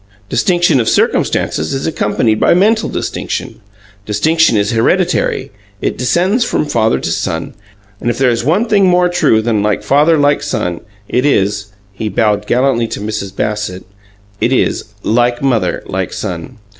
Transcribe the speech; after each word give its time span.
Distinction 0.29 0.79
of 0.79 0.89
circumstances 0.89 1.75
is 1.75 1.85
accompanied 1.85 2.39
by 2.39 2.55
mental 2.55 2.89
distinction. 2.89 3.61
Distinction 4.03 4.57
is 4.57 4.71
hereditary; 4.71 5.51
it 5.79 5.95
descends 5.95 6.43
from 6.43 6.65
father 6.65 6.97
to 6.99 7.11
son, 7.11 7.53
and 7.99 8.09
if 8.09 8.17
there 8.17 8.31
is 8.31 8.43
one 8.43 8.65
thing 8.67 8.87
more 8.87 9.07
true 9.09 9.43
than 9.43 9.61
'Like 9.61 9.83
father, 9.83 10.17
like 10.17 10.41
son,' 10.41 10.81
it 11.07 11.23
is" 11.23 11.67
he 12.01 12.09
bowed 12.09 12.47
gallantly 12.47 12.87
to 12.87 12.99
Mrs. 12.99 13.35
Bassett 13.35 13.85
"it 14.39 14.51
is, 14.51 14.85
'Like 15.03 15.43
mother, 15.43 15.83
like 15.85 16.13
son.' 16.13 16.57